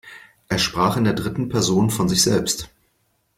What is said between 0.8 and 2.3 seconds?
in der dritten Person von sich